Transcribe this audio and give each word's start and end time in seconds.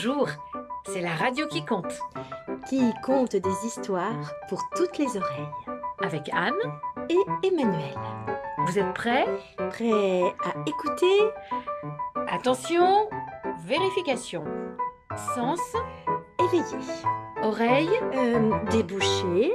Bonjour, 0.00 0.28
c'est 0.86 1.00
la 1.00 1.12
radio 1.16 1.48
qui 1.48 1.64
compte. 1.64 1.92
Qui 2.68 2.94
compte 3.02 3.34
des 3.34 3.66
histoires 3.66 4.32
pour 4.48 4.62
toutes 4.76 4.96
les 4.96 5.16
oreilles. 5.16 5.48
Avec 6.00 6.30
Anne 6.32 6.54
et 7.08 7.18
Emmanuel. 7.44 7.96
Vous 8.64 8.78
êtes 8.78 8.94
prêts? 8.94 9.26
Prêts 9.70 10.22
à 10.44 10.68
écouter? 10.68 11.18
Attention, 12.28 13.08
vérification. 13.64 14.44
Sens 15.34 15.58
Éveillé. 16.44 16.78
Oreille 17.42 17.90
Euh, 18.14 18.52
débouché. 18.70 19.52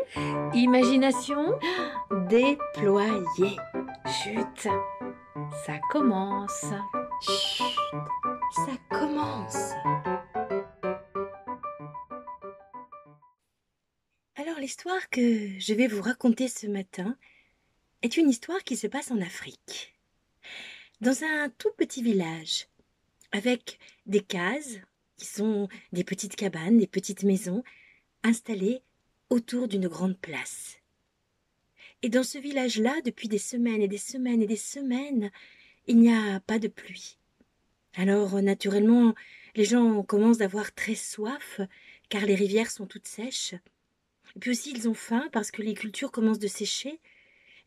Imagination 0.53 1.57
Déployé. 2.27 3.55
Chut 4.07 4.67
Ça 5.66 5.73
commence. 5.89 6.66
Chut, 7.21 7.63
ça 8.52 8.73
commence. 8.89 9.71
Alors 14.53 14.62
l'histoire 14.62 15.09
que 15.09 15.57
je 15.57 15.73
vais 15.73 15.88
vous 15.88 16.03
raconter 16.03 16.48
ce 16.48 16.67
matin 16.67 17.17
est 18.03 18.17
une 18.17 18.30
histoire 18.30 18.63
qui 18.63 18.77
se 18.77 18.85
passe 18.85 19.09
en 19.09 19.20
Afrique. 19.20 19.95
Dans 21.02 21.23
un 21.23 21.49
tout 21.49 21.71
petit 21.76 22.03
village, 22.03 22.67
avec 23.31 23.79
des 24.05 24.20
cases 24.20 24.77
qui 25.17 25.26
sont 25.26 25.70
des 25.91 26.03
petites 26.03 26.35
cabanes, 26.35 26.77
des 26.77 26.85
petites 26.85 27.23
maisons 27.23 27.63
installées 28.21 28.84
autour 29.31 29.67
d'une 29.67 29.88
grande 29.88 30.20
place. 30.20 30.77
Et 32.04 32.09
dans 32.09 32.21
ce 32.21 32.37
village-là, 32.37 33.01
depuis 33.04 33.29
des 33.29 33.40
semaines 33.40 33.81
et 33.81 33.87
des 33.87 33.98
semaines 33.98 34.43
et 34.43 34.48
des 34.48 34.55
semaines, 34.55 35.31
il 35.87 35.98
n'y 35.98 36.13
a 36.13 36.40
pas 36.41 36.59
de 36.59 36.68
pluie. 36.68 37.18
Alors, 37.96 38.40
naturellement, 38.40 39.15
les 39.55 39.65
gens 39.65 40.04
commencent 40.04 40.37
d'avoir 40.37 40.76
très 40.76 40.93
soif, 40.93 41.59
car 42.09 42.24
les 42.27 42.35
rivières 42.35 42.70
sont 42.70 42.85
toutes 42.85 43.07
sèches. 43.07 43.55
Et 44.35 44.39
puis 44.39 44.51
aussi, 44.51 44.71
ils 44.71 44.89
ont 44.89 44.93
faim 44.93 45.29
parce 45.31 45.51
que 45.51 45.62
les 45.62 45.73
cultures 45.73 46.12
commencent 46.12 46.39
de 46.39 46.48
sécher. 46.48 46.99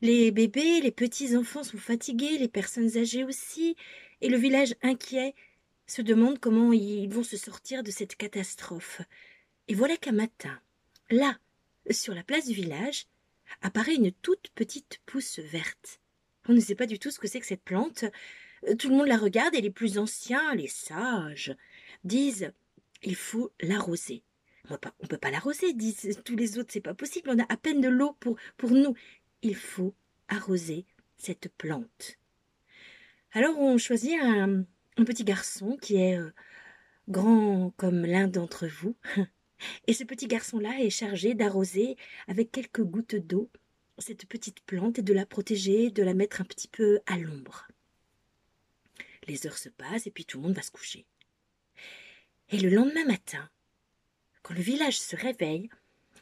Les 0.02 0.30
bébés, 0.30 0.80
les 0.80 0.90
petits 0.90 1.36
enfants 1.36 1.64
sont 1.64 1.78
fatigués, 1.78 2.38
les 2.38 2.48
personnes 2.48 2.96
âgées 2.98 3.24
aussi, 3.24 3.76
et 4.20 4.28
le 4.28 4.36
village 4.36 4.74
inquiet 4.82 5.34
se 5.86 6.02
demande 6.02 6.38
comment 6.38 6.72
ils 6.72 7.08
vont 7.08 7.22
se 7.22 7.36
sortir 7.36 7.82
de 7.82 7.90
cette 7.90 8.16
catastrophe. 8.16 9.00
Et 9.68 9.74
voilà 9.74 9.96
qu'un 9.96 10.12
matin, 10.12 10.60
là, 11.10 11.38
sur 11.90 12.14
la 12.14 12.24
place 12.24 12.46
du 12.46 12.54
village, 12.54 13.06
apparaît 13.62 13.94
une 13.94 14.12
toute 14.12 14.48
petite 14.54 15.00
pousse 15.06 15.38
verte. 15.38 16.00
On 16.48 16.52
ne 16.52 16.60
sait 16.60 16.74
pas 16.74 16.86
du 16.86 16.98
tout 16.98 17.10
ce 17.10 17.18
que 17.18 17.28
c'est 17.28 17.40
que 17.40 17.46
cette 17.46 17.62
plante. 17.62 18.04
Euh, 18.68 18.74
Tout 18.74 18.88
le 18.88 18.96
monde 18.96 19.08
la 19.08 19.16
regarde 19.16 19.54
et 19.54 19.60
les 19.60 19.70
plus 19.70 19.98
anciens, 19.98 20.54
les 20.54 20.68
sages, 20.68 21.54
disent 22.04 22.52
il 23.02 23.16
faut 23.16 23.52
l'arroser. 23.60 24.22
On 24.70 24.74
ne 24.74 25.08
peut 25.08 25.18
pas 25.18 25.30
l'arroser, 25.30 25.72
disent 25.72 26.20
tous 26.24 26.36
les 26.36 26.58
autres, 26.58 26.72
c'est 26.72 26.80
pas 26.80 26.94
possible, 26.94 27.30
on 27.30 27.38
a 27.38 27.46
à 27.48 27.56
peine 27.56 27.80
de 27.80 27.88
l'eau 27.88 28.16
pour, 28.20 28.36
pour 28.56 28.70
nous. 28.70 28.94
Il 29.42 29.54
faut 29.54 29.94
arroser 30.28 30.86
cette 31.16 31.48
plante. 31.56 32.18
Alors 33.32 33.58
on 33.58 33.78
choisit 33.78 34.18
un, 34.20 34.64
petit 35.04 35.24
garçon 35.24 35.76
qui 35.80 35.96
est 35.96 36.18
euh, 36.18 36.32
grand 37.08 37.72
comme 37.76 38.04
l'un 38.04 38.28
d'entre 38.28 38.66
vous. 38.66 38.96
Et 39.86 39.92
ce 39.92 40.04
petit 40.04 40.26
garçon-là 40.26 40.80
est 40.80 40.90
chargé 40.90 41.34
d'arroser 41.34 41.96
avec 42.28 42.50
quelques 42.50 42.82
gouttes 42.82 43.16
d'eau 43.16 43.50
cette 43.98 44.26
petite 44.26 44.60
plante 44.60 44.98
et 44.98 45.02
de 45.02 45.14
la 45.14 45.26
protéger, 45.26 45.90
de 45.90 46.02
la 46.02 46.14
mettre 46.14 46.40
un 46.40 46.44
petit 46.44 46.68
peu 46.68 47.00
à 47.06 47.16
l'ombre. 47.16 47.66
Les 49.26 49.46
heures 49.46 49.58
se 49.58 49.68
passent 49.68 50.06
et 50.06 50.10
puis 50.10 50.24
tout 50.24 50.38
le 50.38 50.44
monde 50.44 50.56
va 50.56 50.62
se 50.62 50.70
coucher. 50.70 51.06
Et 52.50 52.58
le 52.58 52.68
lendemain 52.68 53.04
matin, 53.04 53.50
quand 54.46 54.54
le 54.54 54.62
village 54.62 55.00
se 55.00 55.16
réveille, 55.16 55.68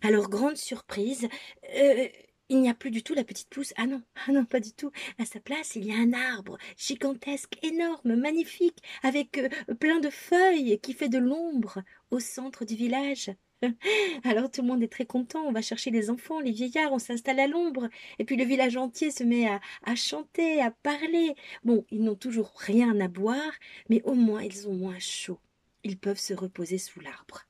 à 0.00 0.10
leur 0.10 0.30
grande 0.30 0.56
surprise, 0.56 1.28
euh, 1.76 2.08
il 2.48 2.62
n'y 2.62 2.70
a 2.70 2.74
plus 2.74 2.90
du 2.90 3.02
tout 3.02 3.12
la 3.12 3.22
petite 3.22 3.50
pousse. 3.50 3.74
Ah 3.76 3.86
non, 3.86 4.00
ah 4.26 4.32
non, 4.32 4.46
pas 4.46 4.60
du 4.60 4.72
tout. 4.72 4.90
À 5.18 5.26
sa 5.26 5.40
place, 5.40 5.76
il 5.76 5.84
y 5.84 5.92
a 5.92 5.96
un 5.96 6.14
arbre 6.14 6.56
gigantesque, 6.78 7.58
énorme, 7.62 8.16
magnifique, 8.16 8.78
avec 9.02 9.36
euh, 9.36 9.74
plein 9.74 10.00
de 10.00 10.08
feuilles 10.08 10.78
qui 10.80 10.94
fait 10.94 11.10
de 11.10 11.18
l'ombre 11.18 11.82
au 12.10 12.18
centre 12.18 12.64
du 12.64 12.76
village. 12.76 13.30
Alors 14.24 14.50
tout 14.50 14.62
le 14.62 14.68
monde 14.68 14.82
est 14.82 14.92
très 14.92 15.04
content, 15.04 15.42
on 15.42 15.52
va 15.52 15.60
chercher 15.60 15.90
les 15.90 16.08
enfants, 16.08 16.40
les 16.40 16.52
vieillards, 16.52 16.94
on 16.94 16.98
s'installe 16.98 17.40
à 17.40 17.46
l'ombre, 17.46 17.90
et 18.18 18.24
puis 18.24 18.36
le 18.36 18.44
village 18.44 18.78
entier 18.78 19.10
se 19.10 19.22
met 19.22 19.46
à, 19.48 19.60
à 19.84 19.94
chanter, 19.96 20.62
à 20.62 20.70
parler. 20.70 21.34
Bon, 21.62 21.84
ils 21.90 22.02
n'ont 22.02 22.14
toujours 22.14 22.54
rien 22.56 22.98
à 23.00 23.08
boire, 23.08 23.52
mais 23.90 24.00
au 24.04 24.14
moins 24.14 24.42
ils 24.42 24.66
ont 24.66 24.74
moins 24.74 24.98
chaud. 24.98 25.40
Ils 25.82 25.98
peuvent 25.98 26.18
se 26.18 26.32
reposer 26.32 26.78
sous 26.78 27.00
l'arbre. 27.00 27.44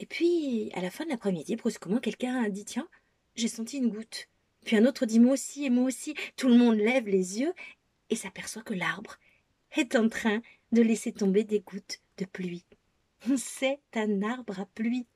Et 0.00 0.06
puis, 0.06 0.70
à 0.74 0.80
la 0.80 0.90
fin 0.90 1.04
de 1.04 1.10
l'après-midi, 1.10 1.56
brusquement, 1.56 1.98
quelqu'un 1.98 2.48
dit 2.48 2.64
Tiens, 2.64 2.88
j'ai 3.36 3.48
senti 3.48 3.78
une 3.78 3.90
goutte. 3.90 4.28
Puis 4.64 4.76
un 4.76 4.86
autre 4.86 5.06
dit 5.06 5.20
Moi 5.20 5.34
aussi, 5.34 5.64
et 5.64 5.70
moi 5.70 5.84
aussi. 5.84 6.14
Tout 6.36 6.48
le 6.48 6.56
monde 6.56 6.76
lève 6.76 7.08
les 7.08 7.40
yeux 7.40 7.52
et 8.10 8.16
s'aperçoit 8.16 8.62
que 8.62 8.74
l'arbre 8.74 9.18
est 9.76 9.96
en 9.96 10.08
train 10.08 10.40
de 10.72 10.82
laisser 10.82 11.12
tomber 11.12 11.44
des 11.44 11.60
gouttes 11.60 12.00
de 12.18 12.24
pluie. 12.24 12.64
C'est 13.36 13.80
un 13.94 14.22
arbre 14.22 14.60
à 14.60 14.66
pluie. 14.66 15.06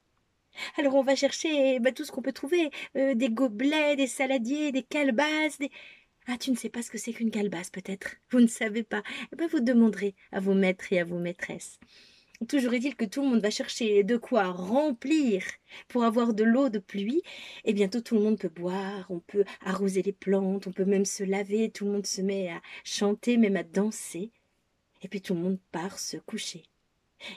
Alors 0.77 0.94
on 0.94 1.03
va 1.03 1.15
chercher 1.15 1.78
bah, 1.78 1.93
tout 1.93 2.05
ce 2.05 2.11
qu'on 2.11 2.22
peut 2.22 2.33
trouver 2.33 2.71
euh, 2.97 3.15
des 3.15 3.31
gobelets, 3.31 3.97
des 3.97 4.06
saladiers, 4.06 4.72
des 4.72 4.83
calebasses, 4.83 5.59
des. 5.59 5.71
Ah, 6.27 6.37
tu 6.37 6.50
ne 6.50 6.56
sais 6.56 6.69
pas 6.69 6.83
ce 6.83 6.91
que 6.91 6.99
c'est 6.99 7.12
qu'une 7.12 7.31
calebasse, 7.31 7.71
peut-être? 7.71 8.17
Vous 8.31 8.41
ne 8.41 8.47
savez 8.47 8.83
pas 8.83 9.03
Eh 9.33 9.37
bien, 9.37 9.47
vous 9.47 9.61
demanderez 9.61 10.15
à 10.31 10.41
vos 10.41 10.53
maîtres 10.53 10.93
et 10.93 11.00
à 11.00 11.05
vos 11.05 11.19
maîtresses. 11.19 11.78
Toujours 12.47 12.72
est-il 12.75 12.94
que 12.94 13.04
tout 13.04 13.22
le 13.22 13.28
monde 13.28 13.43
va 13.43 13.50
chercher 13.50 14.04
de 14.04 14.16
quoi 14.16 14.44
remplir 14.44 15.43
pour 15.88 16.04
avoir 16.04 16.34
de 16.34 16.44
l'eau 16.44 16.69
de 16.69 16.78
pluie, 16.78 17.22
et 17.65 17.72
bientôt 17.72 18.00
tout 18.00 18.15
le 18.15 18.21
monde 18.21 18.38
peut 18.38 18.49
boire, 18.49 19.06
on 19.10 19.19
peut 19.19 19.44
arroser 19.60 20.03
les 20.03 20.12
plantes, 20.12 20.69
on 20.69 20.72
peut 20.72 20.84
même 20.84 21.04
se 21.04 21.25
laver, 21.25 21.69
tout 21.71 21.84
le 21.84 21.91
monde 21.91 22.06
se 22.06 22.22
met 22.22 22.49
à 22.49 22.62
chanter, 22.84 23.38
même 23.38 23.56
à 23.56 23.65
danser, 23.65 24.31
et 25.03 25.09
puis 25.09 25.21
tout 25.21 25.34
le 25.34 25.41
monde 25.41 25.59
part 25.72 25.99
se 25.99 26.16
coucher. 26.16 26.62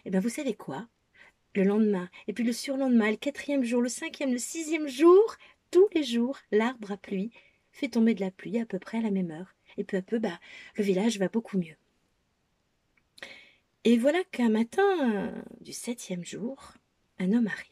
Eh 0.05 0.11
bien, 0.11 0.19
vous 0.19 0.29
savez 0.29 0.53
quoi? 0.53 0.87
Le 1.55 1.63
lendemain, 1.63 2.07
et 2.27 2.33
puis 2.33 2.43
le 2.43 2.53
surlendemain, 2.53 3.09
le 3.09 3.17
quatrième 3.17 3.63
jour, 3.63 3.81
le 3.81 3.89
cinquième, 3.89 4.31
le 4.31 4.37
sixième 4.37 4.87
jour, 4.87 5.35
tous 5.71 5.87
les 5.95 6.03
jours, 6.03 6.37
l'arbre 6.51 6.91
à 6.91 6.97
pluie 6.97 7.31
fait 7.71 7.89
tomber 7.89 8.13
de 8.13 8.21
la 8.21 8.29
pluie 8.31 8.59
à 8.59 8.67
peu 8.67 8.77
près 8.77 8.99
à 8.99 9.01
la 9.01 9.11
même 9.11 9.31
heure. 9.31 9.55
Et 9.77 9.83
peu 9.83 9.97
à 9.97 10.01
peu, 10.01 10.19
bah, 10.19 10.39
le 10.75 10.83
village 10.83 11.17
va 11.17 11.27
beaucoup 11.27 11.57
mieux. 11.57 11.75
Et 13.83 13.97
voilà 13.97 14.23
qu'un 14.31 14.49
matin 14.49 14.83
euh, 15.01 15.41
du 15.59 15.73
septième 15.73 16.23
jour, 16.23 16.73
un 17.17 17.33
homme 17.33 17.47
arrive. 17.47 17.65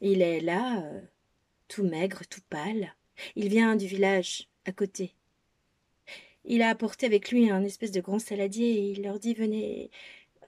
Il 0.00 0.22
est 0.22 0.40
là, 0.40 0.82
euh, 0.82 1.00
tout 1.68 1.84
maigre, 1.84 2.22
tout 2.30 2.40
pâle. 2.48 2.94
Il 3.36 3.50
vient 3.50 3.76
du 3.76 3.86
village 3.86 4.48
à 4.64 4.72
côté. 4.72 5.14
Il 6.44 6.62
a 6.62 6.70
apporté 6.70 7.04
avec 7.04 7.30
lui 7.30 7.50
un 7.50 7.62
espèce 7.62 7.90
de 7.90 8.00
grand 8.00 8.18
saladier 8.18 8.70
et 8.70 8.90
il 8.92 9.02
leur 9.02 9.18
dit 9.18 9.34
Venez, 9.34 9.90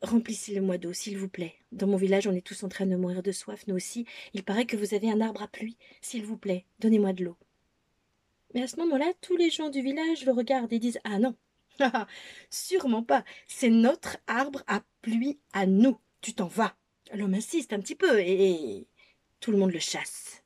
remplissez 0.01 0.55
le 0.55 0.63
moi 0.63 0.79
d'eau, 0.79 0.95
s'il 0.95 1.19
vous 1.19 1.29
plaît. 1.29 1.55
Dans 1.71 1.87
mon 1.87 1.99
village, 1.99 2.27
on 2.27 2.33
est 2.33 2.47
tous 2.47 2.63
en 2.63 2.71
train 2.71 2.87
de 2.87 2.97
mourir 2.97 3.23
de 3.23 3.33
soif, 3.33 3.67
nous 3.67 3.77
aussi. 3.77 4.07
Il 4.33 4.45
paraît 4.45 4.65
que 4.65 4.79
vous 4.79 4.95
avez 4.95 5.11
un 5.11 5.21
arbre 5.21 5.43
à 5.43 5.49
pluie. 5.49 5.77
S'il 6.01 6.25
vous 6.25 6.39
plaît, 6.39 6.65
donnez-moi 6.79 7.13
de 7.13 7.25
l'eau. 7.25 7.37
Mais 8.55 8.63
à 8.63 8.67
ce 8.67 8.77
moment-là, 8.77 9.13
tous 9.21 9.37
les 9.37 9.51
gens 9.51 9.69
du 9.69 9.83
village 9.83 10.25
le 10.25 10.33
regardent 10.33 10.73
et 10.73 10.79
disent 10.79 11.01
Ah 11.05 11.19
non, 11.19 11.37
sûrement 12.51 13.03
pas. 13.03 13.25
C'est 13.47 13.71
notre 13.71 14.19
arbre 14.27 14.63
à 14.67 14.83
pluie 15.01 15.39
à 15.53 15.67
nous. 15.67 15.99
Tu 16.21 16.35
t'en 16.35 16.47
vas. 16.47 16.77
L'homme 17.15 17.35
insiste 17.35 17.73
un 17.73 17.81
petit 17.81 17.95
peu 17.95 18.21
et 18.21 18.87
tout 19.41 19.51
le 19.51 19.59
monde 19.59 19.73
le 19.73 19.79
chasse. 19.79 20.43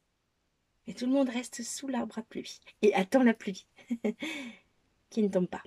Et 0.86 0.94
tout 0.94 1.06
le 1.06 1.12
monde 1.12 1.28
reste 1.28 1.62
sous 1.62 1.88
l'arbre 1.88 2.18
à 2.18 2.22
pluie 2.22 2.60
et 2.82 2.94
attend 2.94 3.22
la 3.22 3.34
pluie 3.34 3.66
qui 5.10 5.22
ne 5.22 5.28
tombe 5.28 5.48
pas. 5.48 5.62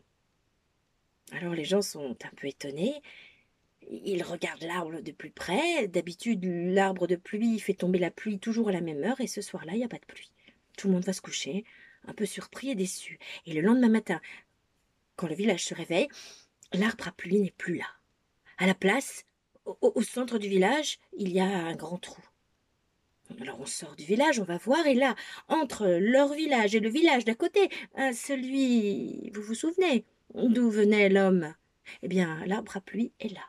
Alors 1.32 1.54
les 1.54 1.66
gens 1.66 1.82
sont 1.82 2.18
un 2.24 2.36
peu 2.36 2.48
étonnés. 2.48 3.02
Ils 3.90 4.24
regardent 4.24 4.64
l'arbre 4.64 5.02
de 5.02 5.12
plus 5.12 5.32
près. 5.32 5.88
D'habitude, 5.88 6.44
l'arbre 6.46 7.08
de 7.08 7.16
pluie 7.16 7.60
fait 7.60 7.74
tomber 7.74 8.00
la 8.00 8.12
pluie 8.12 8.40
toujours 8.40 8.70
à 8.70 8.72
la 8.72 8.82
même 8.82 9.04
heure 9.04 9.22
et 9.22 9.28
ce 9.28 9.42
soir-là, 9.42 9.74
il 9.74 9.78
n'y 9.80 9.84
a 9.84 9.90
pas 9.90 10.00
de 10.00 10.06
pluie. 10.06 10.32
Tout 10.78 10.88
le 10.88 10.94
monde 10.94 11.06
va 11.06 11.14
se 11.14 11.22
coucher, 11.22 11.66
un 12.08 12.14
peu 12.14 12.26
surpris 12.26 12.70
et 12.70 12.76
déçu. 12.76 13.20
Et 13.46 13.54
le 13.54 13.62
lendemain 13.62 13.90
matin, 13.90 14.22
quand 15.20 15.28
le 15.28 15.36
village 15.36 15.66
se 15.66 15.74
réveille, 15.74 16.08
l'arbre 16.72 17.10
à 17.10 17.12
pluie 17.12 17.42
n'est 17.42 17.54
plus 17.58 17.76
là. 17.76 17.88
À 18.58 18.66
la 18.66 18.74
place, 18.74 19.26
au, 19.66 20.02
centre 20.02 20.38
du 20.38 20.48
village, 20.48 20.98
il 21.18 21.34
y 21.34 21.42
a 21.42 21.46
un 21.46 21.76
grand 21.76 21.98
trou. 21.98 22.22
Alors 23.42 23.60
on 23.60 23.66
sort 23.66 23.98
du 23.98 24.06
village, 24.06 24.40
on 24.40 24.46
va 24.46 24.58
voir, 24.58 24.88
et 24.88 24.94
là, 24.94 25.16
entre 25.50 25.88
leur 25.88 26.34
village 26.34 26.74
et 26.74 26.80
le 26.80 26.90
village 26.90 27.26
d'à 27.26 27.36
côté, 27.36 27.70
celui, 28.14 29.30
vous 29.32 29.42
vous 29.42 29.56
souvenez, 29.56 30.06
d'où 30.34 30.72
venait 30.72 31.10
l'homme? 31.10 31.54
Eh 32.02 32.08
bien, 32.08 32.42
l'arbre 32.46 32.78
à 32.78 32.82
pluie 32.82 33.12
est 33.20 33.34
là. 33.34 33.44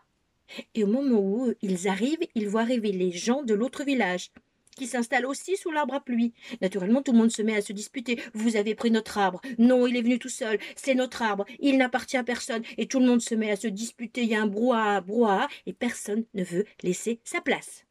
Et 0.75 0.83
au 0.83 0.89
moment 0.89 1.21
où 1.21 1.55
ils 1.63 1.87
arrivent, 1.87 2.27
ils 2.35 2.49
voient 2.49 2.63
arriver 2.63 2.91
les 2.91 3.13
gens 3.13 3.45
de 3.45 3.55
l'autre 3.55 3.85
village. 3.85 4.33
Qui 4.77 4.87
s'installe 4.87 5.27
aussi 5.27 5.57
sous 5.57 5.71
l'arbre 5.71 5.95
à 5.95 6.01
pluie. 6.01 6.33
Naturellement, 6.61 7.03
tout 7.03 7.13
le 7.13 7.19
monde 7.19 7.31
se 7.31 7.43
met 7.43 7.57
à 7.57 7.63
se 7.63 7.73
disputer. 7.73 8.21
Vous 8.35 8.57
avez 8.57 8.75
pris 8.75 8.91
notre 8.91 9.19
arbre. 9.19 9.41
Non, 9.59 9.87
il 9.87 9.97
est 9.97 10.03
venu 10.03 10.19
tout 10.19 10.29
seul. 10.29 10.59
C'est 10.77 10.95
notre 10.95 11.23
arbre. 11.23 11.45
Il 11.59 11.79
n'appartient 11.79 12.17
à 12.17 12.25
personne. 12.25 12.63
Et 12.79 12.87
tout 12.87 13.01
le 13.01 13.07
monde 13.07 13.21
se 13.21 13.35
met 13.35 13.51
à 13.51 13.57
se 13.57 13.69
disputer. 13.69 14.23
Il 14.23 14.29
y 14.29 14.35
a 14.35 14.43
un 14.43 14.47
brouhaha, 14.47 15.01
brouhaha, 15.01 15.49
et 15.67 15.73
personne 15.73 16.25
ne 16.35 16.45
veut 16.45 16.65
laisser 16.83 17.21
sa 17.25 17.41
place. 17.41 17.85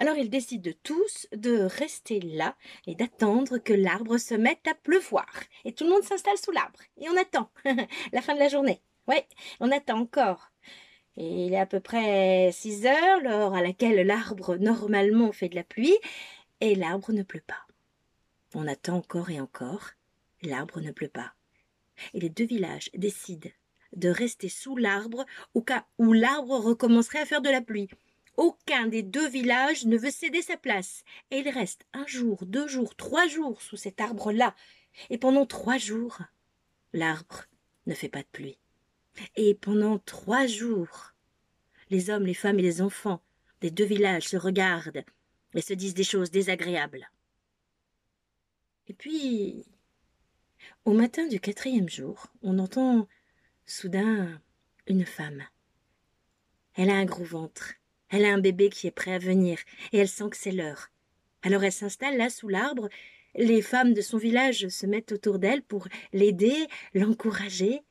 Alors 0.00 0.16
ils 0.16 0.30
décident 0.30 0.70
tous 0.84 1.26
de 1.32 1.58
rester 1.62 2.20
là 2.20 2.56
et 2.86 2.94
d'attendre 2.94 3.58
que 3.58 3.72
l'arbre 3.72 4.18
se 4.18 4.34
mette 4.34 4.66
à 4.68 4.74
pleuvoir. 4.74 5.28
Et 5.64 5.72
tout 5.72 5.84
le 5.84 5.90
monde 5.90 6.04
s'installe 6.04 6.38
sous 6.38 6.52
l'arbre. 6.52 6.78
Et 6.98 7.08
on 7.08 7.16
attend 7.16 7.50
la 8.12 8.22
fin 8.22 8.34
de 8.34 8.38
la 8.38 8.48
journée. 8.48 8.80
Ouais, 9.08 9.26
on 9.58 9.72
attend 9.72 9.98
encore. 9.98 10.50
Et 11.18 11.46
il 11.46 11.52
est 11.52 11.58
à 11.58 11.66
peu 11.66 11.80
près 11.80 12.50
six 12.52 12.86
heures, 12.86 13.20
l'heure 13.20 13.52
à 13.52 13.60
laquelle 13.60 14.06
l'arbre 14.06 14.56
normalement 14.56 15.32
fait 15.32 15.48
de 15.48 15.56
la 15.56 15.64
pluie, 15.64 15.96
et 16.60 16.76
l'arbre 16.76 17.12
ne 17.12 17.24
pleut 17.24 17.42
pas. 17.44 17.66
On 18.54 18.68
attend 18.68 18.98
encore 18.98 19.28
et 19.28 19.40
encore. 19.40 19.90
L'arbre 20.42 20.80
ne 20.80 20.92
pleut 20.92 21.08
pas. 21.08 21.32
Et 22.14 22.20
les 22.20 22.28
deux 22.28 22.46
villages 22.46 22.90
décident 22.94 23.50
de 23.96 24.08
rester 24.08 24.48
sous 24.48 24.76
l'arbre 24.76 25.26
au 25.54 25.60
cas 25.60 25.84
où 25.98 26.12
l'arbre 26.12 26.56
recommencerait 26.56 27.20
à 27.20 27.26
faire 27.26 27.42
de 27.42 27.50
la 27.50 27.62
pluie. 27.62 27.88
Aucun 28.36 28.86
des 28.86 29.02
deux 29.02 29.28
villages 29.28 29.86
ne 29.86 29.98
veut 29.98 30.12
céder 30.12 30.42
sa 30.42 30.56
place, 30.56 31.02
et 31.32 31.38
il 31.38 31.48
reste 31.48 31.84
un 31.92 32.06
jour, 32.06 32.46
deux 32.46 32.68
jours, 32.68 32.94
trois 32.94 33.26
jours 33.26 33.60
sous 33.60 33.76
cet 33.76 34.00
arbre-là, 34.00 34.54
et 35.10 35.18
pendant 35.18 35.46
trois 35.46 35.78
jours, 35.78 36.20
l'arbre 36.92 37.46
ne 37.88 37.94
fait 37.94 38.08
pas 38.08 38.22
de 38.22 38.28
pluie. 38.30 38.58
Et 39.36 39.54
pendant 39.54 39.98
trois 39.98 40.46
jours, 40.46 41.12
les 41.90 42.10
hommes, 42.10 42.26
les 42.26 42.34
femmes 42.34 42.58
et 42.58 42.62
les 42.62 42.82
enfants 42.82 43.22
des 43.60 43.70
deux 43.70 43.84
villages 43.84 44.28
se 44.28 44.36
regardent 44.36 45.04
et 45.54 45.62
se 45.62 45.74
disent 45.74 45.94
des 45.94 46.04
choses 46.04 46.30
désagréables. 46.30 47.10
Et 48.86 48.94
puis, 48.94 49.64
au 50.84 50.92
matin 50.92 51.26
du 51.26 51.40
quatrième 51.40 51.88
jour, 51.88 52.26
on 52.42 52.58
entend 52.58 53.08
soudain 53.66 54.40
une 54.86 55.04
femme. 55.04 55.44
Elle 56.74 56.90
a 56.90 56.94
un 56.94 57.04
gros 57.04 57.24
ventre, 57.24 57.74
elle 58.08 58.24
a 58.24 58.32
un 58.32 58.38
bébé 58.38 58.70
qui 58.70 58.86
est 58.86 58.92
prêt 58.92 59.12
à 59.12 59.18
venir, 59.18 59.58
et 59.92 59.98
elle 59.98 60.08
sent 60.08 60.30
que 60.30 60.36
c'est 60.36 60.52
l'heure. 60.52 60.90
Alors 61.42 61.64
elle 61.64 61.72
s'installe 61.72 62.16
là 62.16 62.30
sous 62.30 62.48
l'arbre, 62.48 62.88
les 63.34 63.62
femmes 63.62 63.94
de 63.94 64.00
son 64.00 64.18
village 64.18 64.68
se 64.68 64.86
mettent 64.86 65.12
autour 65.12 65.38
d'elle 65.38 65.62
pour 65.62 65.86
l'aider, 66.12 66.66
l'encourager. 66.94 67.82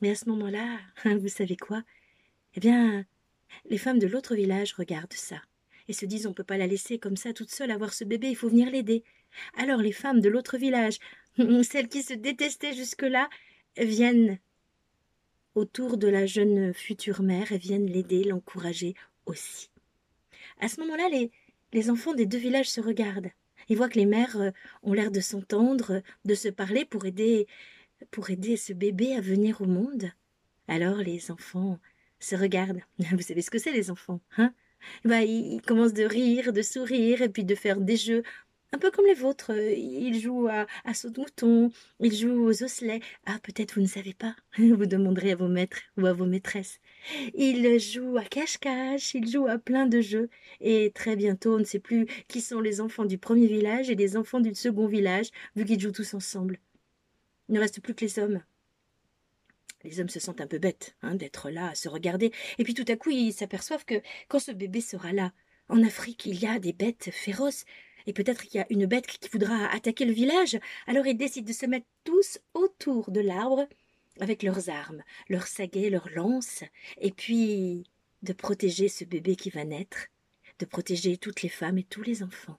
Mais 0.00 0.10
à 0.10 0.14
ce 0.14 0.28
moment-là, 0.28 0.78
vous 1.04 1.28
savez 1.28 1.56
quoi? 1.56 1.82
Eh 2.54 2.60
bien, 2.60 3.04
les 3.68 3.78
femmes 3.78 3.98
de 3.98 4.06
l'autre 4.06 4.34
village 4.34 4.72
regardent 4.74 5.12
ça 5.12 5.40
et 5.88 5.92
se 5.92 6.06
disent 6.06 6.26
on 6.26 6.30
ne 6.30 6.34
peut 6.34 6.44
pas 6.44 6.58
la 6.58 6.66
laisser 6.66 6.98
comme 6.98 7.16
ça 7.16 7.32
toute 7.32 7.50
seule 7.50 7.70
avoir 7.70 7.92
ce 7.92 8.04
bébé, 8.04 8.28
il 8.28 8.36
faut 8.36 8.48
venir 8.48 8.70
l'aider. 8.70 9.04
Alors 9.56 9.80
les 9.80 9.92
femmes 9.92 10.20
de 10.20 10.28
l'autre 10.28 10.58
village, 10.58 10.98
celles 11.62 11.88
qui 11.88 12.02
se 12.02 12.14
détestaient 12.14 12.74
jusque-là, 12.74 13.28
viennent 13.78 14.38
autour 15.54 15.96
de 15.96 16.08
la 16.08 16.26
jeune 16.26 16.74
future 16.74 17.22
mère 17.22 17.52
et 17.52 17.58
viennent 17.58 17.86
l'aider, 17.86 18.24
l'encourager 18.24 18.94
aussi. 19.26 19.70
À 20.60 20.68
ce 20.68 20.80
moment-là, 20.80 21.08
les, 21.10 21.30
les 21.72 21.90
enfants 21.90 22.14
des 22.14 22.26
deux 22.26 22.38
villages 22.38 22.70
se 22.70 22.80
regardent. 22.80 23.30
Ils 23.68 23.76
voient 23.76 23.88
que 23.88 23.98
les 23.98 24.06
mères 24.06 24.36
euh, 24.36 24.50
ont 24.82 24.92
l'air 24.92 25.10
de 25.10 25.20
s'entendre, 25.20 26.02
de 26.24 26.34
se 26.34 26.48
parler 26.48 26.84
pour 26.84 27.04
aider, 27.06 27.46
pour 28.10 28.30
aider 28.30 28.56
ce 28.56 28.72
bébé 28.72 29.14
à 29.14 29.20
venir 29.20 29.60
au 29.60 29.66
monde. 29.66 30.10
Alors 30.68 30.98
les 30.98 31.30
enfants 31.30 31.78
se 32.18 32.36
regardent. 32.36 32.80
Vous 32.98 33.22
savez 33.22 33.42
ce 33.42 33.50
que 33.50 33.58
c'est 33.58 33.72
les 33.72 33.90
enfants, 33.90 34.20
hein? 34.36 34.52
Bah, 35.04 35.22
ils 35.22 35.62
commencent 35.62 35.94
de 35.94 36.04
rire, 36.04 36.52
de 36.52 36.62
sourire, 36.62 37.22
et 37.22 37.28
puis 37.28 37.44
de 37.44 37.54
faire 37.54 37.80
des 37.80 37.96
jeux 37.96 38.22
un 38.72 38.78
peu 38.78 38.90
comme 38.90 39.06
les 39.06 39.14
vôtres. 39.14 39.52
Ils 39.52 40.20
jouent 40.20 40.48
à, 40.48 40.66
à 40.84 40.94
saut 40.94 41.10
de 41.10 41.20
mouton, 41.20 41.70
ils 42.00 42.14
jouent 42.14 42.46
aux 42.46 42.62
osselets. 42.62 43.00
Ah, 43.24 43.38
peut-être 43.42 43.74
vous 43.74 43.80
ne 43.80 43.86
savez 43.86 44.14
pas. 44.14 44.36
Vous 44.58 44.86
demanderez 44.86 45.32
à 45.32 45.36
vos 45.36 45.48
maîtres 45.48 45.78
ou 45.96 46.06
à 46.06 46.12
vos 46.12 46.26
maîtresses. 46.26 46.80
Ils 47.34 47.78
jouent 47.80 48.18
à 48.18 48.24
cache-cache, 48.24 49.14
ils 49.14 49.28
jouent 49.30 49.48
à 49.48 49.58
plein 49.58 49.86
de 49.86 50.00
jeux. 50.00 50.28
Et 50.60 50.92
très 50.94 51.16
bientôt, 51.16 51.54
on 51.56 51.58
ne 51.58 51.64
sait 51.64 51.78
plus 51.78 52.06
qui 52.28 52.40
sont 52.40 52.60
les 52.60 52.80
enfants 52.80 53.04
du 53.04 53.18
premier 53.18 53.46
village 53.46 53.90
et 53.90 53.94
les 53.94 54.16
enfants 54.16 54.40
du 54.40 54.54
second 54.54 54.86
village, 54.86 55.30
vu 55.54 55.64
qu'ils 55.64 55.80
jouent 55.80 55.92
tous 55.92 56.14
ensemble. 56.14 56.58
Ne 57.48 57.60
reste 57.60 57.80
plus 57.80 57.94
que 57.94 58.04
les 58.04 58.18
hommes. 58.18 58.42
Les 59.84 60.00
hommes 60.00 60.08
se 60.08 60.20
sentent 60.20 60.40
un 60.40 60.46
peu 60.46 60.58
bêtes 60.58 60.96
hein, 61.02 61.14
d'être 61.14 61.50
là, 61.50 61.68
à 61.68 61.74
se 61.74 61.88
regarder, 61.88 62.32
et 62.58 62.64
puis 62.64 62.74
tout 62.74 62.84
à 62.88 62.96
coup 62.96 63.10
ils 63.10 63.32
s'aperçoivent 63.32 63.84
que 63.84 64.02
quand 64.28 64.40
ce 64.40 64.50
bébé 64.50 64.80
sera 64.80 65.12
là, 65.12 65.32
en 65.68 65.82
Afrique 65.84 66.26
il 66.26 66.40
y 66.40 66.46
a 66.46 66.58
des 66.58 66.72
bêtes 66.72 67.10
féroces, 67.12 67.64
et 68.06 68.12
peut-être 68.12 68.42
qu'il 68.42 68.58
y 68.58 68.62
a 68.62 68.66
une 68.70 68.86
bête 68.86 69.06
qui 69.06 69.28
voudra 69.28 69.66
attaquer 69.66 70.04
le 70.04 70.12
village, 70.12 70.58
alors 70.86 71.06
ils 71.06 71.16
décident 71.16 71.46
de 71.46 71.52
se 71.52 71.66
mettre 71.66 71.86
tous 72.04 72.38
autour 72.54 73.10
de 73.10 73.20
l'arbre, 73.20 73.68
avec 74.20 74.42
leurs 74.42 74.70
armes, 74.70 75.02
leurs 75.28 75.46
saguets, 75.46 75.90
leurs 75.90 76.10
lances, 76.10 76.64
et 76.98 77.12
puis 77.12 77.84
de 78.22 78.32
protéger 78.32 78.88
ce 78.88 79.04
bébé 79.04 79.36
qui 79.36 79.50
va 79.50 79.64
naître, 79.64 80.08
de 80.58 80.64
protéger 80.64 81.16
toutes 81.16 81.42
les 81.42 81.48
femmes 81.48 81.78
et 81.78 81.84
tous 81.84 82.02
les 82.02 82.22
enfants. 82.22 82.58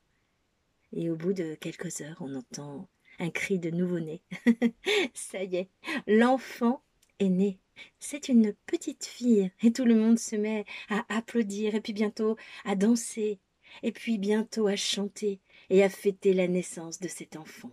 Et 0.94 1.10
au 1.10 1.16
bout 1.16 1.34
de 1.34 1.56
quelques 1.56 2.02
heures, 2.02 2.18
on 2.22 2.36
entend 2.36 2.88
un 3.20 3.30
cri 3.30 3.60
de 3.60 3.70
nouveau-né. 3.70 4.22
Ça 5.14 5.44
y 5.44 5.58
est, 5.58 5.70
l'enfant 6.08 6.84
est 7.20 7.30
née. 7.30 7.60
C'est 8.00 8.30
une 8.30 8.54
petite 8.66 9.06
fille, 9.06 9.52
et 9.62 9.72
tout 9.72 9.86
le 9.86 9.96
monde 9.96 10.20
se 10.20 10.36
met 10.36 10.66
à 10.90 11.06
applaudir, 11.10 11.76
et 11.76 11.82
puis 11.82 11.94
bientôt 11.94 12.38
à 12.66 12.76
danser, 12.76 13.40
et 13.84 13.92
puis 13.92 14.18
bientôt 14.18 14.68
à 14.68 14.76
chanter 14.76 15.40
et 15.70 15.84
à 15.84 15.90
fêter 15.90 16.34
la 16.34 16.48
naissance 16.48 17.00
de 17.00 17.08
cet 17.08 17.36
enfant. 17.36 17.72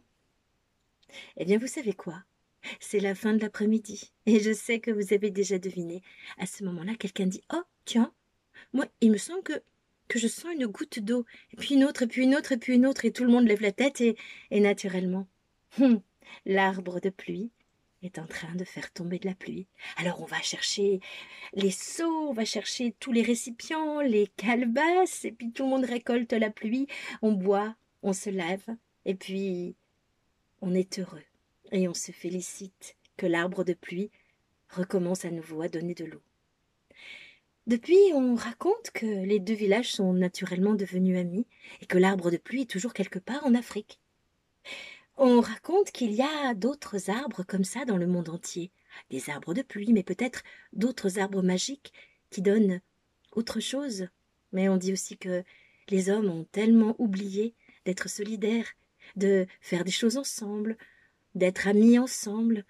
Eh 1.37 1.44
bien, 1.44 1.58
vous 1.58 1.67
savez 1.67 1.93
quoi? 1.93 2.25
C'est 2.81 3.00
la 3.00 3.14
fin 3.14 3.35
de 3.35 3.41
l'après-midi, 3.41 4.12
et 4.26 4.41
je 4.41 4.52
sais 4.52 4.81
que 4.81 4.91
vous 4.91 5.12
avez 5.12 5.31
déjà 5.31 5.58
deviné. 5.58 6.02
À 6.38 6.46
ce 6.46 6.64
moment-là, 6.64 6.94
quelqu'un 6.96 7.26
dit 7.26 7.43
Oh, 7.52 7.62
tiens, 7.85 8.12
moi, 8.73 8.87
il 9.00 9.11
me 9.11 9.19
semble 9.19 9.43
que 9.43 10.19
je 10.19 10.29
sens 10.29 10.52
une 10.52 10.67
goutte 10.67 10.99
d'eau, 10.99 11.25
et 11.52 11.56
puis 11.56 11.75
une 11.75 11.85
autre, 11.85 12.02
et 12.02 12.06
puis 12.06 12.25
une 12.25 12.35
autre, 12.37 12.52
et 12.52 12.56
puis 12.56 12.75
une 12.75 12.87
autre, 12.87 13.05
et 13.05 13.12
tout 13.12 13.25
le 13.25 13.31
monde 13.31 13.46
lève 13.46 13.62
la 13.62 13.73
tête, 13.73 14.00
et 14.00 14.61
naturellement, 14.61 15.29
hum, 15.80 16.00
l'arbre 16.46 17.00
de 17.00 17.10
pluie 17.10 17.50
est 18.02 18.18
en 18.18 18.26
train 18.26 18.54
de 18.54 18.64
faire 18.64 18.92
tomber 18.92 19.18
de 19.18 19.26
la 19.26 19.34
pluie. 19.34 19.66
Alors 19.96 20.20
on 20.20 20.26
va 20.26 20.40
chercher 20.42 21.00
les 21.54 21.70
seaux, 21.70 22.28
on 22.28 22.32
va 22.32 22.44
chercher 22.44 22.94
tous 23.00 23.12
les 23.12 23.22
récipients, 23.22 24.00
les 24.00 24.26
calebasses, 24.36 25.24
et 25.24 25.32
puis 25.32 25.52
tout 25.52 25.64
le 25.64 25.70
monde 25.70 25.84
récolte 25.84 26.32
la 26.32 26.50
pluie, 26.50 26.86
on 27.22 27.32
boit, 27.32 27.76
on 28.02 28.12
se 28.12 28.31
lève, 28.31 28.66
et 29.04 29.14
puis 29.14 29.74
on 30.60 30.74
est 30.74 30.98
heureux, 30.98 31.24
et 31.72 31.88
on 31.88 31.94
se 31.94 32.12
félicite 32.12 32.96
que 33.16 33.26
l'arbre 33.26 33.64
de 33.64 33.74
pluie 33.74 34.10
recommence 34.69 35.24
à 35.24 35.31
nouveau 35.31 35.62
à 35.62 35.69
donner 35.69 35.94
de 35.94 36.04
l'eau. 36.04 36.22
Depuis, 37.66 38.12
on 38.12 38.34
raconte 38.34 38.90
que 38.93 39.06
les 39.06 39.40
deux 39.40 39.54
villages 39.54 39.93
sont 39.93 40.12
naturellement 40.12 40.74
devenus 40.74 41.19
amis, 41.19 41.46
et 41.81 41.86
que 41.86 41.96
l'arbre 41.96 42.31
de 42.31 42.36
pluie 42.36 42.62
est 42.62 42.70
toujours 42.70 42.93
quelque 42.93 43.19
part 43.19 43.46
en 43.46 43.54
Afrique. 43.54 44.00
On 45.16 45.40
raconte 45.40 45.92
qu'il 45.92 46.12
y 46.12 46.22
a 46.22 46.54
d'autres 46.54 47.08
arbres 47.08 47.44
comme 47.44 47.62
ça 47.62 47.84
dans 47.84 47.96
le 47.96 48.08
monde 48.08 48.28
entier, 48.28 48.72
des 49.10 49.30
arbres 49.30 49.54
de 49.54 49.62
pluie, 49.62 49.92
mais 49.92 50.02
peut-être 50.02 50.42
d'autres 50.72 51.20
arbres 51.20 51.42
magiques 51.42 51.92
qui 52.30 52.42
donnent 52.42 52.80
autre 53.30 53.60
chose. 53.60 54.08
Mais 54.52 54.68
on 54.68 54.76
dit 54.76 54.92
aussi 54.92 55.16
que 55.16 55.44
les 55.88 56.10
hommes 56.10 56.28
ont 56.28 56.44
tellement 56.50 56.96
oublié 56.98 57.54
d'être 57.84 58.08
solidaires, 58.08 58.66
de 59.14 59.46
faire 59.60 59.84
des 59.84 59.92
choses 59.92 60.16
ensemble, 60.16 60.76
d'être 61.36 61.68
amis 61.68 61.98
ensemble, 61.98 62.64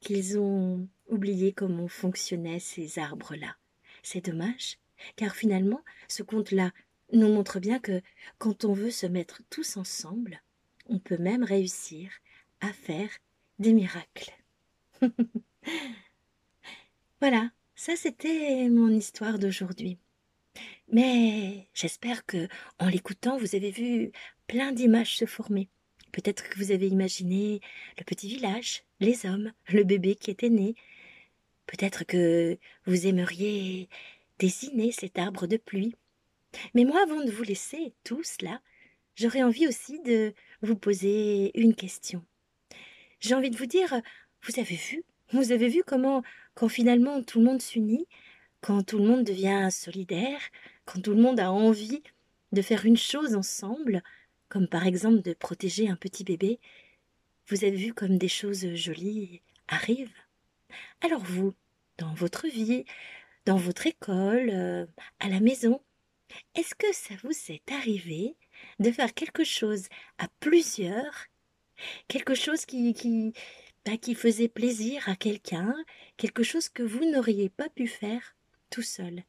qu'ils 0.00 0.38
ont 0.38 0.88
oublié 1.08 1.52
comment 1.52 1.88
fonctionnaient 1.88 2.60
ces 2.60 2.98
arbres-là. 2.98 3.56
C'est 4.02 4.26
dommage, 4.26 4.78
car 5.16 5.34
finalement, 5.34 5.82
ce 6.08 6.22
conte-là 6.22 6.72
nous 7.12 7.28
montre 7.28 7.58
bien 7.58 7.78
que 7.78 8.02
quand 8.38 8.64
on 8.64 8.72
veut 8.72 8.90
se 8.90 9.06
mettre 9.06 9.42
tous 9.48 9.76
ensemble, 9.76 10.42
on 10.88 10.98
peut 10.98 11.18
même 11.18 11.44
réussir 11.44 12.10
à 12.60 12.72
faire 12.72 13.10
des 13.58 13.72
miracles. 13.72 14.32
voilà, 17.20 17.50
ça 17.74 17.96
c'était 17.96 18.68
mon 18.68 18.90
histoire 18.90 19.38
d'aujourd'hui. 19.38 19.98
Mais 20.90 21.68
j'espère 21.74 22.24
que, 22.26 22.48
en 22.78 22.88
l'écoutant, 22.88 23.38
vous 23.38 23.54
avez 23.54 23.70
vu 23.70 24.12
plein 24.46 24.72
d'images 24.72 25.16
se 25.16 25.26
former. 25.26 25.68
Peut-être 26.12 26.48
que 26.48 26.58
vous 26.58 26.70
avez 26.70 26.88
imaginé 26.88 27.60
le 27.98 28.04
petit 28.04 28.28
village, 28.28 28.84
les 29.00 29.26
hommes, 29.26 29.52
le 29.68 29.84
bébé 29.84 30.14
qui 30.14 30.30
était 30.30 30.48
né. 30.48 30.74
Peut-être 31.66 32.04
que 32.04 32.58
vous 32.86 33.06
aimeriez 33.06 33.88
dessiner 34.38 34.92
cet 34.92 35.18
arbre 35.18 35.46
de 35.46 35.56
pluie. 35.56 35.94
Mais 36.74 36.84
moi, 36.84 37.02
avant 37.02 37.22
de 37.22 37.30
vous 37.30 37.42
laisser 37.42 37.92
tous 38.04 38.36
là, 38.40 38.60
j'aurais 39.14 39.42
envie 39.42 39.66
aussi 39.66 40.00
de 40.02 40.32
vous 40.66 40.76
poser 40.76 41.58
une 41.58 41.74
question. 41.74 42.24
J'ai 43.20 43.34
envie 43.34 43.50
de 43.50 43.56
vous 43.56 43.66
dire, 43.66 44.00
vous 44.42 44.60
avez 44.60 44.76
vu 44.76 45.04
Vous 45.32 45.52
avez 45.52 45.68
vu 45.68 45.82
comment, 45.86 46.22
quand 46.54 46.68
finalement 46.68 47.22
tout 47.22 47.38
le 47.38 47.46
monde 47.46 47.62
s'unit, 47.62 48.06
quand 48.60 48.82
tout 48.82 48.98
le 48.98 49.04
monde 49.04 49.24
devient 49.24 49.68
solidaire, 49.70 50.40
quand 50.84 51.00
tout 51.00 51.12
le 51.12 51.22
monde 51.22 51.40
a 51.40 51.50
envie 51.52 52.02
de 52.52 52.62
faire 52.62 52.84
une 52.84 52.96
chose 52.96 53.34
ensemble, 53.34 54.02
comme 54.48 54.68
par 54.68 54.86
exemple 54.86 55.22
de 55.22 55.32
protéger 55.34 55.88
un 55.88 55.96
petit 55.96 56.24
bébé, 56.24 56.60
vous 57.48 57.64
avez 57.64 57.76
vu 57.76 57.94
comme 57.94 58.18
des 58.18 58.28
choses 58.28 58.74
jolies 58.74 59.40
arrivent? 59.68 60.20
Alors 61.00 61.22
vous, 61.22 61.54
dans 61.98 62.14
votre 62.14 62.46
vie, 62.46 62.84
dans 63.44 63.56
votre 63.56 63.86
école, 63.86 64.50
euh, 64.50 64.86
à 65.20 65.28
la 65.28 65.40
maison, 65.40 65.80
est-ce 66.54 66.74
que 66.74 66.92
ça 66.92 67.14
vous 67.22 67.52
est 67.52 67.70
arrivé 67.72 68.34
de 68.78 68.90
faire 68.90 69.14
quelque 69.14 69.44
chose 69.44 69.86
à 70.18 70.28
plusieurs, 70.40 71.26
quelque 72.08 72.34
chose 72.34 72.64
qui, 72.66 72.94
qui, 72.94 73.32
bah, 73.84 73.96
qui 73.96 74.14
faisait 74.14 74.48
plaisir 74.48 75.08
à 75.08 75.16
quelqu'un, 75.16 75.74
quelque 76.16 76.42
chose 76.42 76.68
que 76.68 76.82
vous 76.82 77.04
n'auriez 77.10 77.48
pas 77.48 77.68
pu 77.68 77.86
faire 77.86 78.36
tout 78.70 78.82
seul? 78.82 79.22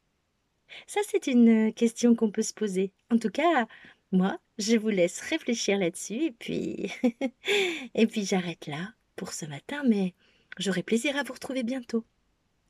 Ça, 0.86 1.00
c'est 1.08 1.26
une 1.26 1.72
question 1.72 2.14
qu'on 2.14 2.30
peut 2.30 2.42
se 2.42 2.52
poser. 2.54 2.92
En 3.10 3.18
tout 3.18 3.30
cas, 3.30 3.66
moi, 4.12 4.38
je 4.58 4.76
vous 4.76 4.88
laisse 4.88 5.20
réfléchir 5.20 5.78
là-dessus 5.78 6.24
et 6.24 6.32
puis 6.32 6.92
et 7.94 8.06
puis 8.06 8.24
j'arrête 8.24 8.66
là 8.66 8.92
pour 9.16 9.32
ce 9.32 9.46
matin, 9.46 9.82
mais 9.86 10.14
j'aurai 10.58 10.82
plaisir 10.82 11.16
à 11.16 11.22
vous 11.22 11.32
retrouver 11.34 11.62
bientôt. 11.62 12.04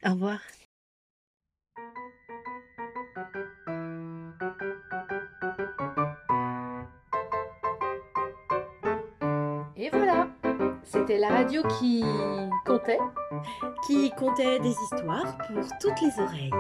Au 0.05 0.13
revoir. 0.13 0.41
C'était 10.91 11.19
la 11.19 11.29
radio 11.29 11.63
qui 11.79 12.05
comptait. 12.67 12.99
Qui 13.87 14.11
comptait 14.11 14.59
des 14.59 14.71
histoires 14.71 15.37
pour 15.47 15.65
toutes 15.81 16.01
les 16.01 16.23
oreilles. 16.23 16.51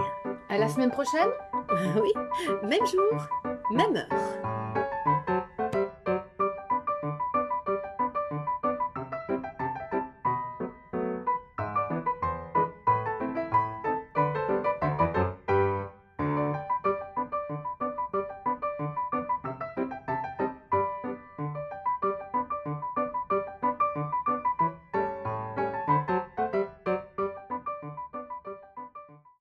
À 0.49 0.59
la 0.59 0.69
semaine 0.69 0.91
prochaine 0.91 1.29
oui, 2.03 2.13
même 2.63 2.87
jour, 2.87 3.29
même 3.73 3.97
heure. 3.97 4.48